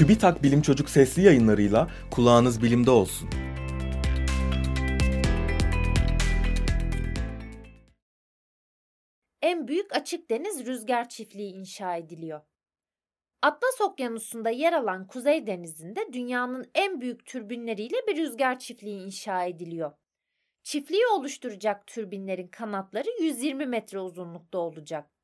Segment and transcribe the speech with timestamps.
[0.00, 3.30] TÜBİTAK Bilim Çocuk sesli yayınlarıyla kulağınız bilimde olsun.
[9.42, 12.40] En büyük açık deniz rüzgar çiftliği inşa ediliyor.
[13.42, 19.92] Atlas Okyanusu'nda yer alan Kuzey Denizi'nde dünyanın en büyük türbinleriyle bir rüzgar çiftliği inşa ediliyor.
[20.62, 25.19] Çiftliği oluşturacak türbinlerin kanatları 120 metre uzunlukta olacak.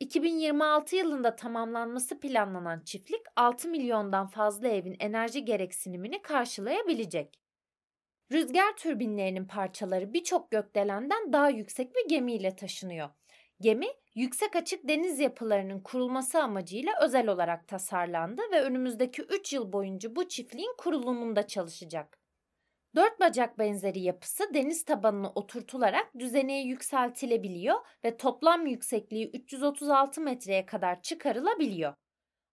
[0.00, 7.40] 2026 yılında tamamlanması planlanan çiftlik 6 milyondan fazla evin enerji gereksinimini karşılayabilecek.
[8.32, 13.08] Rüzgar türbinlerinin parçaları birçok gökdelenden daha yüksek bir gemiyle taşınıyor.
[13.60, 20.16] Gemi, yüksek açık deniz yapılarının kurulması amacıyla özel olarak tasarlandı ve önümüzdeki 3 yıl boyunca
[20.16, 22.18] bu çiftliğin kurulumunda çalışacak.
[22.94, 31.02] Dört bacak benzeri yapısı deniz tabanına oturtularak düzeneye yükseltilebiliyor ve toplam yüksekliği 336 metreye kadar
[31.02, 31.94] çıkarılabiliyor.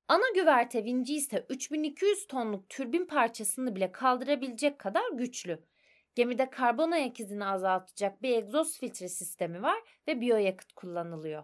[0.07, 5.65] Ana güverte vinci ise 3200 tonluk türbin parçasını bile kaldırabilecek kadar güçlü.
[6.15, 11.43] Gemide karbon ayak izini azaltacak bir egzoz filtre sistemi var ve biyoyakıt kullanılıyor.